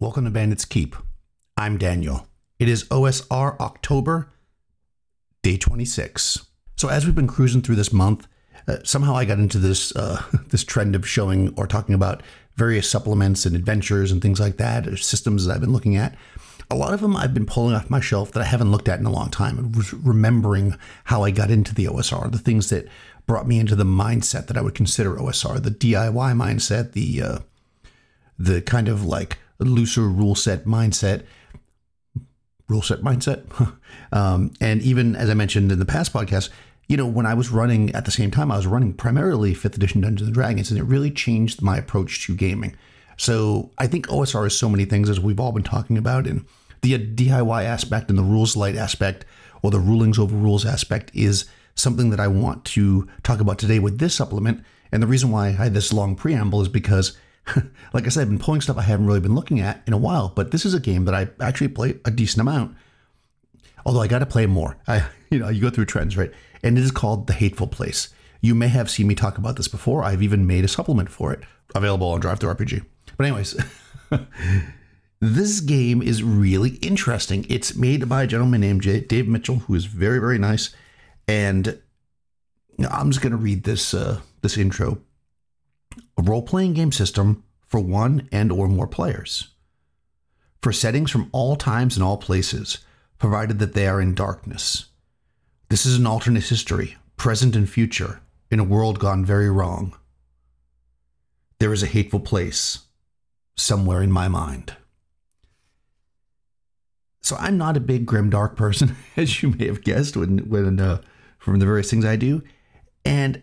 [0.00, 0.94] Welcome to Bandits Keep.
[1.56, 2.28] I'm Daniel.
[2.60, 4.30] It is OSR October,
[5.42, 6.46] day 26.
[6.76, 8.28] So as we've been cruising through this month,
[8.68, 12.22] uh, somehow I got into this uh, this trend of showing or talking about
[12.54, 16.14] various supplements and adventures and things like that, or systems that I've been looking at.
[16.70, 19.00] A lot of them I've been pulling off my shelf that I haven't looked at
[19.00, 20.76] in a long time, and was remembering
[21.06, 22.86] how I got into the OSR, the things that
[23.26, 27.38] brought me into the mindset that I would consider OSR, the DIY mindset, the uh,
[28.38, 31.24] the kind of like looser rule set mindset,
[32.68, 33.44] rule set mindset.
[34.12, 36.50] um, and even as I mentioned in the past podcast,
[36.88, 39.76] you know, when I was running at the same time, I was running primarily fifth
[39.76, 42.76] edition Dungeons and Dragons, and it really changed my approach to gaming.
[43.18, 46.46] So I think OSR is so many things as we've all been talking about, and
[46.80, 49.26] the DIY aspect and the rules light aspect,
[49.62, 51.44] or the rulings over rules aspect, is
[51.74, 54.64] something that I want to talk about today with this supplement.
[54.90, 57.16] And the reason why I had this long preamble is because
[57.92, 59.98] like I said, I've been pulling stuff I haven't really been looking at in a
[59.98, 62.76] while, but this is a game that I actually play a decent amount.
[63.86, 64.76] Although I got to play more.
[64.86, 66.32] I, you know, you go through trends, right?
[66.62, 68.08] And it is called The Hateful Place.
[68.40, 70.04] You may have seen me talk about this before.
[70.04, 71.40] I've even made a supplement for it,
[71.74, 72.84] available on DriveThruRPG.
[73.16, 73.60] But anyways,
[75.20, 77.46] this game is really interesting.
[77.48, 80.70] It's made by a gentleman named Dave Mitchell, who is very, very nice.
[81.26, 81.80] And
[82.90, 84.98] I'm just going to read this uh, this intro
[86.16, 89.48] a role-playing game system for one and or more players.
[90.62, 92.78] For settings from all times and all places,
[93.18, 94.86] provided that they are in darkness.
[95.68, 99.94] This is an alternate history, present and future, in a world gone very wrong.
[101.58, 102.80] There is a hateful place
[103.56, 104.74] somewhere in my mind.
[107.20, 110.80] So I'm not a big grim dark person, as you may have guessed when when
[110.80, 111.02] uh,
[111.38, 112.42] from the various things I do,
[113.04, 113.42] and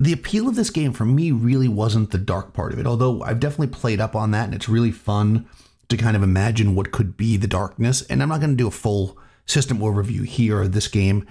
[0.00, 3.22] the appeal of this game for me really wasn't the dark part of it, although
[3.22, 5.46] I've definitely played up on that and it's really fun
[5.90, 8.00] to kind of imagine what could be the darkness.
[8.02, 11.28] And I'm not going to do a full system overview here of this game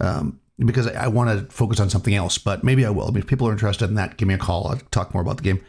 [0.00, 3.04] um, because I, I want to focus on something else, but maybe I will.
[3.06, 4.66] I mean, if people are interested in that, give me a call.
[4.66, 5.64] I'll talk more about the game.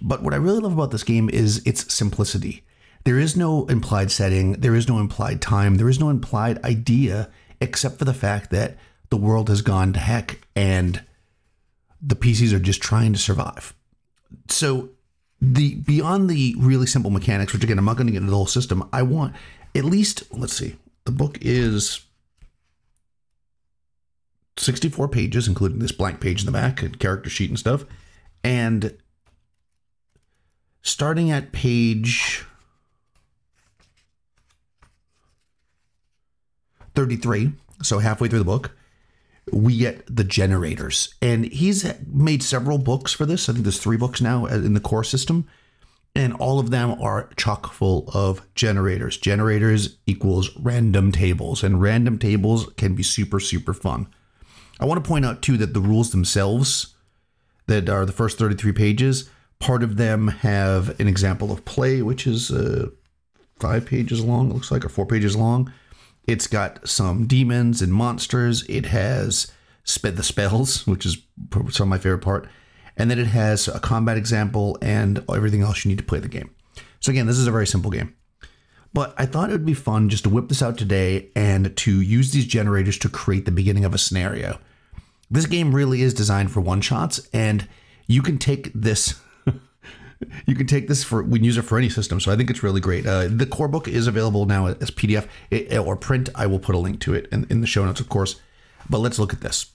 [0.00, 2.62] But what I really love about this game is its simplicity.
[3.04, 7.28] There is no implied setting, there is no implied time, there is no implied idea,
[7.60, 8.76] except for the fact that
[9.10, 11.02] the world has gone to heck and
[12.02, 13.74] the PCs are just trying to survive.
[14.48, 14.90] So
[15.40, 18.36] the beyond the really simple mechanics, which again I'm not going to get into the
[18.36, 19.34] whole system, I want
[19.74, 22.00] at least let's see, the book is
[24.58, 27.84] 64 pages, including this blank page in the back and character sheet and stuff.
[28.44, 28.96] And
[30.82, 32.44] starting at page
[36.94, 37.52] 33,
[37.82, 38.72] so halfway through the book,
[39.52, 41.14] we get the generators.
[41.20, 43.48] And he's made several books for this.
[43.48, 45.46] I think there's three books now in the core system.
[46.14, 49.16] And all of them are chock full of generators.
[49.16, 54.08] Generators equals random tables, and random tables can be super, super fun.
[54.78, 56.94] I want to point out too that the rules themselves,
[57.66, 62.26] that are the first 33 pages, part of them have an example of play, which
[62.26, 62.90] is uh,
[63.58, 65.72] five pages long, it looks like, or four pages long.
[66.24, 68.64] It's got some demons and monsters.
[68.68, 69.50] It has
[69.84, 71.18] sped the spells, which is
[71.70, 72.48] some of my favorite part.
[72.96, 76.28] And then it has a combat example and everything else you need to play the
[76.28, 76.54] game.
[77.00, 78.14] So again, this is a very simple game.
[78.94, 82.00] But I thought it would be fun just to whip this out today and to
[82.00, 84.58] use these generators to create the beginning of a scenario.
[85.30, 87.66] This game really is designed for one shots, and
[88.06, 89.18] you can take this
[90.46, 92.50] you can take this for we can use it for any system so i think
[92.50, 93.06] it's really great.
[93.06, 95.26] Uh, the core book is available now as pdf
[95.84, 96.28] or print.
[96.34, 98.40] I will put a link to it in, in the show notes of course.
[98.88, 99.72] But let's look at this.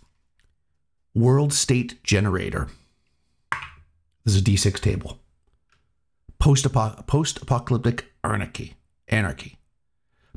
[1.15, 2.67] World state generator.
[4.25, 5.19] This is a d6 table.
[6.39, 8.75] Post-apocalyptic anarchy
[9.07, 9.57] anarchy.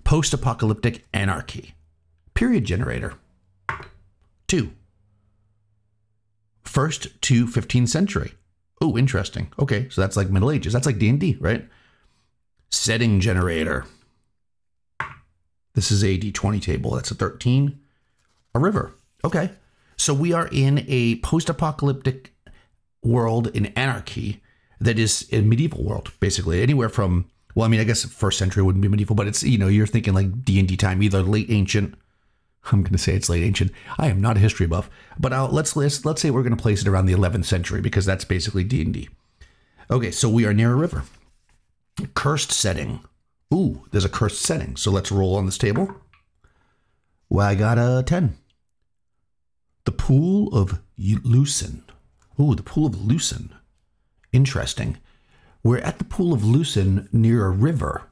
[0.04, 1.75] Post-apocalyptic anarchy.
[2.34, 3.15] Period generator.
[4.47, 4.72] Two.
[6.65, 8.34] First to 15th century
[8.80, 9.52] Oh, interesting.
[9.58, 10.72] Okay, so that's like Middle Ages.
[10.72, 11.68] That's like D&D, right?
[12.70, 13.84] Setting generator.
[15.75, 16.93] This is a D20 table.
[16.93, 17.78] That's a 13.
[18.55, 18.94] A river.
[19.25, 19.50] Okay.
[19.96, 22.32] So we are in a post-apocalyptic
[23.02, 24.43] world in anarchy
[24.81, 26.62] that is a medieval world, basically.
[26.62, 29.58] Anywhere from well, I mean, I guess first century wouldn't be medieval, but it's you
[29.58, 31.94] know you're thinking like D and D time, either late ancient
[32.72, 33.72] I'm going to say it's late ancient.
[33.98, 36.62] I am not a history buff, but I'll, let's let's let's say we're going to
[36.62, 39.08] place it around the 11th century because that's basically D and D.
[39.90, 41.04] Okay, so we are near a river.
[42.14, 43.00] Cursed setting.
[43.52, 44.76] Ooh, there's a cursed setting.
[44.76, 45.94] So let's roll on this table.
[47.28, 48.36] Well, I got a 10.
[49.84, 51.82] The pool of Lucin.
[52.38, 53.50] Ooh, the pool of Lucin.
[54.32, 54.98] Interesting.
[55.62, 58.04] We're at the Pool of Lucin near a river.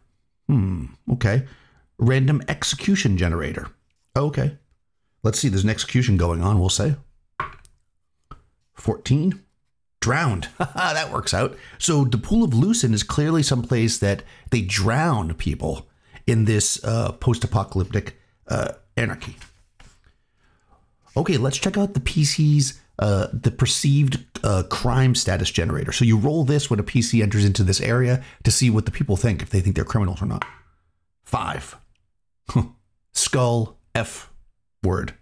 [0.48, 1.46] Hmm, okay.
[1.98, 3.68] Random execution generator.
[4.18, 4.58] Okay.
[5.22, 6.96] Let's see, there's an execution going on, we'll say.
[8.74, 9.42] 14.
[10.00, 10.48] Drowned.
[10.58, 11.56] that works out.
[11.78, 15.88] So the Pool of Lucin is clearly someplace that they drown people
[16.26, 18.16] in this uh, post apocalyptic
[18.46, 19.36] uh, anarchy.
[21.16, 25.92] Okay, let's check out the PC's uh, the perceived uh, crime status generator.
[25.92, 28.90] So you roll this when a PC enters into this area to see what the
[28.90, 30.44] people think, if they think they're criminals or not.
[31.24, 31.76] Five.
[33.12, 34.30] Skull F
[34.84, 35.14] word.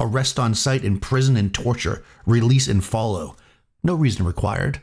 [0.00, 3.36] Arrest on site, imprison and torture, release and follow.
[3.84, 4.82] No reason required.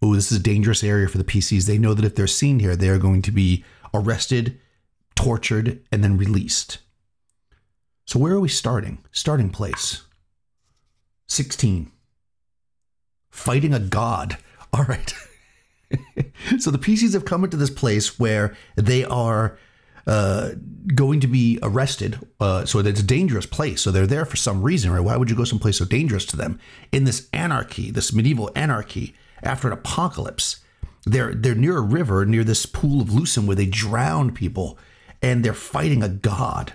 [0.00, 1.66] Oh, this is a dangerous area for the PCs.
[1.66, 4.58] They know that if they're seen here, they are going to be arrested,
[5.14, 6.78] tortured, and then released.
[8.06, 9.04] So where are we starting?
[9.12, 10.02] Starting place.
[11.28, 11.92] 16.
[13.30, 14.38] Fighting a god.
[14.72, 15.14] All right.
[16.58, 19.58] so the PCs have come into this place where they are
[20.06, 20.50] uh,
[20.94, 22.18] going to be arrested.
[22.38, 23.80] Uh, so it's a dangerous place.
[23.80, 25.00] So they're there for some reason, right?
[25.00, 26.58] Why would you go someplace so dangerous to them?
[26.92, 30.60] In this anarchy, this medieval anarchy, after an apocalypse,
[31.06, 34.78] they're they're near a river, near this pool of Lucin where they drown people,
[35.22, 36.72] and they're fighting a god.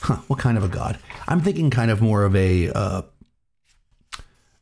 [0.00, 0.98] Huh, what kind of a god?
[1.28, 3.02] I'm thinking kind of more of a uh,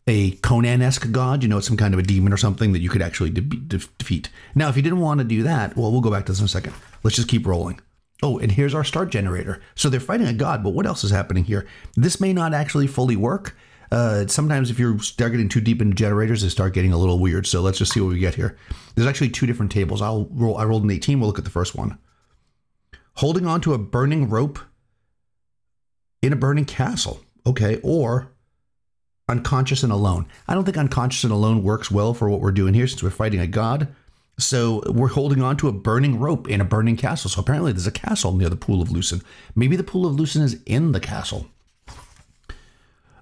[0.06, 3.02] a Conan-esque god, you know, some kind of a demon or something that you could
[3.02, 4.30] actually de- de- defeat.
[4.54, 6.46] Now, if you didn't want to do that, well, we'll go back to this in
[6.46, 6.72] a second.
[7.02, 7.80] Let's just keep rolling.
[8.22, 9.60] Oh, and here's our start generator.
[9.74, 11.66] So they're fighting a god, but what else is happening here?
[11.96, 13.56] This may not actually fully work.
[13.90, 17.18] Uh, sometimes if you start getting too deep into generators, they start getting a little
[17.18, 17.46] weird.
[17.46, 18.56] So let's just see what we get here.
[18.94, 20.02] There's actually two different tables.
[20.02, 20.58] I'll roll.
[20.58, 21.20] I rolled an 18.
[21.20, 21.98] We'll look at the first one.
[23.14, 24.58] Holding on to a burning rope
[26.20, 27.20] in a burning castle.
[27.46, 28.32] Okay, or
[29.28, 30.26] unconscious and alone.
[30.46, 33.10] I don't think unconscious and alone works well for what we're doing here since we're
[33.10, 33.88] fighting a god.
[34.38, 37.28] So we're holding on to a burning rope in a burning castle.
[37.28, 39.22] So apparently there's a castle near the Pool of Lucin.
[39.56, 41.48] Maybe the Pool of Lucin is in the castle.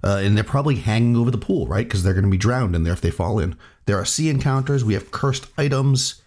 [0.04, 1.84] Uh, and they're probably hanging over the pool, right?
[1.84, 3.56] Because they're going to be drowned in there if they fall in.
[3.86, 4.84] There are sea encounters.
[4.84, 6.22] We have cursed items,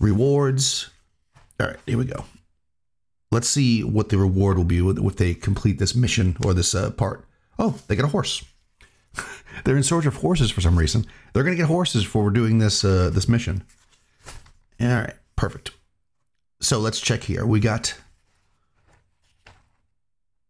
[0.00, 0.90] rewards.
[1.60, 2.24] All right, here we go.
[3.30, 6.90] Let's see what the reward will be if they complete this mission or this uh,
[6.90, 7.24] part.
[7.58, 8.44] Oh, they get a horse.
[9.64, 11.06] They're in search of horses for some reason.
[11.32, 13.62] They're going to get horses for doing this uh, this mission.
[14.82, 15.70] All right, perfect.
[16.60, 17.46] So let's check here.
[17.46, 17.94] We got.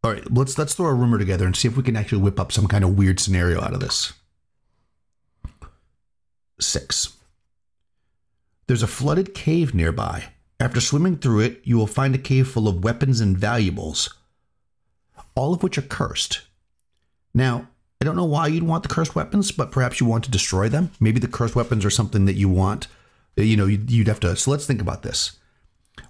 [0.03, 2.41] All right, let's let's throw a rumor together and see if we can actually whip
[2.41, 4.15] up some kind of weird scenario out of this.
[6.61, 7.17] Six.
[8.67, 10.25] There's a flooded cave nearby.
[10.59, 14.15] After swimming through it, you will find a cave full of weapons and valuables,
[15.35, 16.43] all of which are cursed.
[17.35, 17.69] Now,
[18.01, 20.69] I don't know why you'd want the cursed weapons, but perhaps you want to destroy
[20.69, 20.93] them.
[21.01, 22.87] Maybe the cursed weapons are something that you want.
[23.37, 24.37] You know, you'd have to.
[24.37, 25.39] So let's think about this.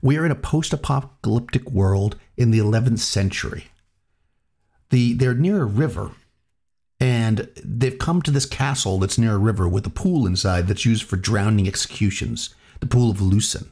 [0.00, 3.66] We are in a post-apocalyptic world in the 11th century.
[4.90, 6.12] The they're near a river,
[7.00, 10.84] and they've come to this castle that's near a river with a pool inside that's
[10.84, 12.54] used for drowning executions.
[12.80, 13.68] The pool of Lucin.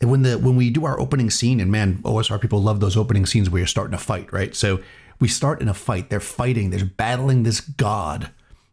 [0.00, 2.96] And when the when we do our opening scene, and man, OSR people love those
[2.96, 4.54] opening scenes where you're starting a fight, right?
[4.54, 4.80] So
[5.20, 6.08] we start in a fight.
[6.08, 6.70] They're fighting.
[6.70, 8.30] They're battling this god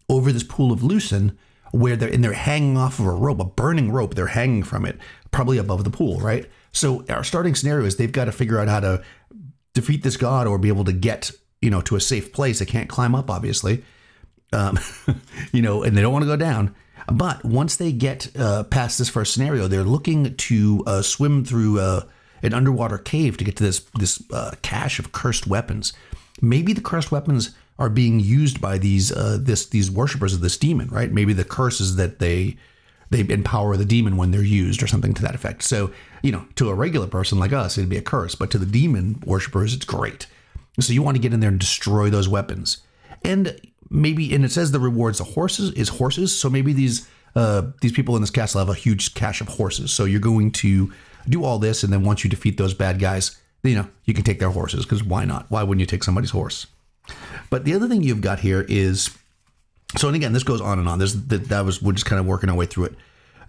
[0.08, 1.36] over this pool of Lucin,
[1.72, 4.16] where they're and they're hanging off of a rope, a burning rope.
[4.16, 4.98] They're hanging from it,
[5.32, 6.50] probably above the pool, right?
[6.72, 9.04] So our starting scenario is they've got to figure out how to
[9.74, 12.60] defeat this god or be able to get you know to a safe place.
[12.60, 13.84] They can't climb up, obviously,
[14.54, 14.78] um,
[15.52, 16.76] you know, and they don't want to go down.
[17.12, 21.80] But once they get uh, past this first scenario, they're looking to uh, swim through
[21.80, 22.02] uh,
[22.44, 25.94] an underwater cave to get to this this uh, cache of cursed weapons
[26.42, 30.58] maybe the cursed weapons are being used by these uh, this these worshippers of this
[30.58, 31.12] demon, right?
[31.12, 32.58] Maybe the curse is that they
[33.10, 35.64] they empower the demon when they're used or something to that effect.
[35.64, 38.60] So, you know, to a regular person like us, it'd be a curse, but to
[38.60, 40.28] the demon worshippers, it's great.
[40.80, 42.84] So you want to get in there and destroy those weapons.
[43.24, 43.60] And
[43.90, 47.94] maybe and it says the rewards the horses is horses, so maybe these uh, these
[47.94, 49.92] people in this castle have a huge cache of horses.
[49.94, 50.92] So you're going to
[51.28, 54.24] do all this, and then once you defeat those bad guys, you know, you can
[54.24, 55.46] take their horses because why not?
[55.50, 56.68] Why wouldn't you take somebody's horse?
[57.50, 59.10] But the other thing you've got here is
[59.98, 61.00] so, and again, this goes on and on.
[61.00, 62.96] There's that, that was we're just kind of working our way through it.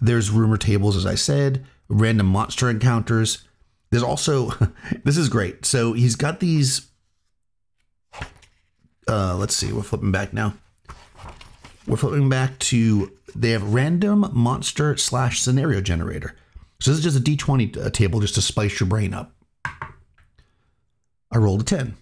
[0.01, 3.45] There's rumor tables, as I said, random monster encounters.
[3.91, 4.51] There's also
[5.05, 5.67] this is great.
[5.67, 6.87] So he's got these.
[9.07, 10.55] Uh, let's see, we're flipping back now.
[11.87, 16.37] We're flipping back to they have random monster slash scenario generator.
[16.81, 19.35] So this is just a D20 uh, table just to spice your brain up.
[21.33, 21.97] I rolled a 10.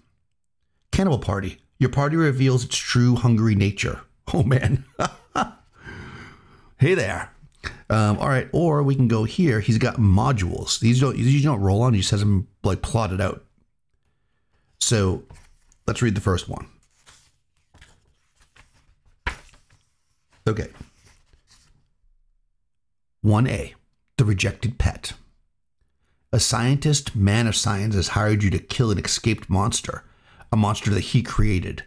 [0.98, 1.58] Cannibal Party.
[1.78, 4.00] Your party reveals its true hungry nature.
[4.34, 4.84] Oh man.
[6.78, 7.32] hey there.
[7.88, 9.60] Um, all right, or we can go here.
[9.60, 10.80] He's got modules.
[10.80, 11.94] These don't these don't roll on.
[11.94, 13.42] He just has them like plotted out.
[14.80, 15.22] So
[15.86, 16.66] let's read the first one.
[20.46, 20.68] Okay.
[23.24, 23.72] 1A,
[24.18, 25.14] the rejected pet.
[26.34, 30.04] A scientist, man of science, has hired you to kill an escaped monster,
[30.52, 31.84] a monster that he created,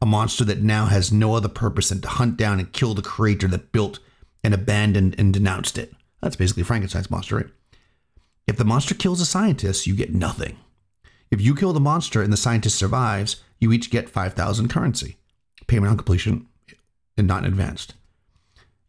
[0.00, 3.02] a monster that now has no other purpose than to hunt down and kill the
[3.02, 3.98] creator that built
[4.42, 5.92] and abandoned and denounced it.
[6.20, 7.46] That's basically Frankenstein's monster, right?
[8.46, 10.58] If the monster kills a scientist, you get nothing.
[11.30, 15.16] If you kill the monster and the scientist survives, you each get 5,000 currency.
[15.66, 16.46] Payment on completion
[17.16, 17.88] and not in advance.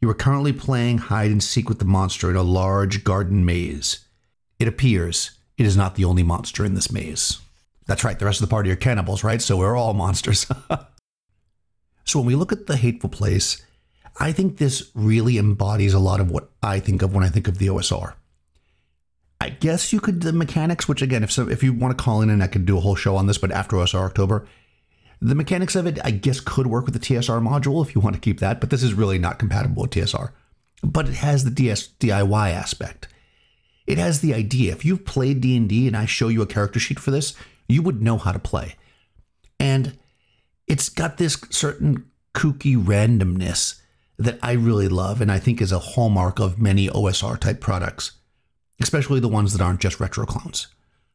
[0.02, 4.06] You are currently playing hide and seek with the monster in a large garden maze.
[4.60, 7.40] It appears it is not the only monster in this maze.
[7.88, 9.42] That's right, the rest of the party are cannibals, right?
[9.42, 10.48] So we're all monsters.
[12.04, 13.64] so when we look at the hateful place,
[14.20, 17.48] I think this really embodies a lot of what I think of when I think
[17.48, 18.14] of the OSR.
[19.42, 22.22] I guess you could the mechanics, which again, if so, if you want to call
[22.22, 24.48] in and I could do a whole show on this, but after OSR October,
[25.22, 28.16] the mechanics of it, I guess, could work with the TSR module if you want
[28.16, 30.32] to keep that, but this is really not compatible with TSR.
[30.84, 33.08] But it has the DS DIY aspect.
[33.88, 34.72] It has the idea.
[34.72, 37.36] If you've played D&D and I show you a character sheet for this,
[37.68, 38.76] you would know how to play.
[39.60, 39.98] And
[40.68, 43.80] it's got this certain kooky randomness
[44.18, 48.14] that I really love and I think is a hallmark of many OSR type products,
[48.82, 50.68] especially the ones that aren't just retro clones.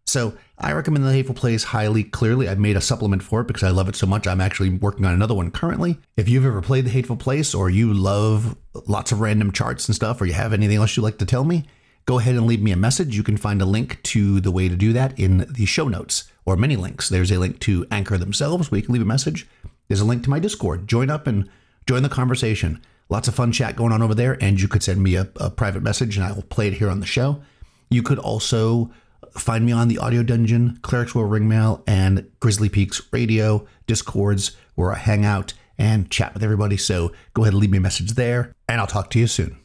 [0.07, 2.03] So I recommend The Hateful Place highly.
[2.03, 4.27] Clearly, I've made a supplement for it because I love it so much.
[4.27, 5.99] I'm actually working on another one currently.
[6.17, 8.57] If you've ever played The Hateful Place or you love
[8.89, 11.45] lots of random charts and stuff, or you have anything else you'd like to tell
[11.45, 11.65] me,
[12.07, 13.17] go ahead and leave me a message.
[13.17, 16.25] You can find a link to the way to do that in the show notes
[16.51, 17.09] or many links.
[17.09, 19.47] There's a link to Anchor themselves where you can leave a message.
[19.87, 20.89] There's a link to my Discord.
[20.89, 21.49] Join up and
[21.87, 22.81] join the conversation.
[23.09, 25.51] Lots of fun chat going on over there, and you could send me a, a
[25.51, 27.41] private message and I will play it here on the show.
[27.89, 28.91] You could also
[29.33, 34.93] find me on the Audio Dungeon, Clerics Wear Ringmail, and Grizzly Peaks Radio Discords where
[34.93, 36.77] I hang out and chat with everybody.
[36.77, 39.57] So go ahead and leave me a message there, and I'll talk to you soon.